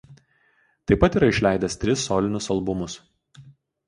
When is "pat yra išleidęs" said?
1.03-1.77